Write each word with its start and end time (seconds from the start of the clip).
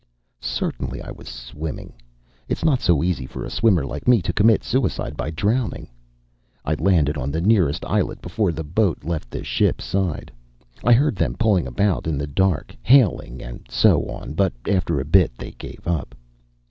Certainly 0.39 0.99
I 1.03 1.11
was 1.11 1.27
swimming. 1.29 1.93
It's 2.47 2.65
not 2.65 2.81
so 2.81 3.03
easy 3.03 3.27
for 3.27 3.45
a 3.45 3.51
swimmer 3.51 3.85
like 3.85 4.07
me 4.07 4.19
to 4.23 4.33
commit 4.33 4.63
suicide 4.63 5.15
by 5.15 5.29
drowning. 5.29 5.91
I 6.65 6.73
landed 6.73 7.17
on 7.17 7.29
the 7.29 7.39
nearest 7.39 7.85
islet 7.85 8.19
before 8.19 8.51
the 8.51 8.63
boat 8.63 9.03
left 9.03 9.29
the 9.29 9.43
ship's 9.43 9.85
side. 9.85 10.31
I 10.83 10.93
heard 10.93 11.15
them 11.17 11.35
pulling 11.35 11.67
about 11.67 12.07
in 12.07 12.17
the 12.17 12.25
dark, 12.25 12.75
hailing, 12.81 13.43
and 13.43 13.63
so 13.69 14.09
on, 14.09 14.33
but 14.33 14.53
after 14.67 14.99
a 14.99 15.05
bit 15.05 15.37
they 15.37 15.51
gave 15.51 15.85
up. 15.85 16.15